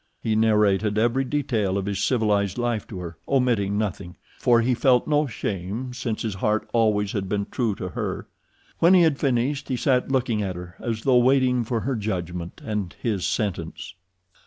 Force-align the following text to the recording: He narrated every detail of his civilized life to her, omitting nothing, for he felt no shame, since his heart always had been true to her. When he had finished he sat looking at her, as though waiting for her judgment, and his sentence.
He 0.19 0.35
narrated 0.35 0.97
every 0.97 1.23
detail 1.23 1.77
of 1.77 1.85
his 1.85 2.03
civilized 2.03 2.57
life 2.57 2.87
to 2.87 2.97
her, 3.01 3.17
omitting 3.27 3.77
nothing, 3.77 4.17
for 4.39 4.61
he 4.61 4.73
felt 4.73 5.05
no 5.07 5.27
shame, 5.27 5.93
since 5.93 6.23
his 6.23 6.33
heart 6.33 6.67
always 6.73 7.11
had 7.11 7.29
been 7.29 7.45
true 7.51 7.75
to 7.75 7.89
her. 7.89 8.27
When 8.79 8.95
he 8.95 9.03
had 9.03 9.19
finished 9.19 9.67
he 9.69 9.77
sat 9.77 10.11
looking 10.11 10.41
at 10.41 10.55
her, 10.55 10.75
as 10.79 11.03
though 11.03 11.19
waiting 11.19 11.63
for 11.63 11.81
her 11.81 11.95
judgment, 11.95 12.61
and 12.65 12.95
his 13.03 13.25
sentence. 13.27 13.93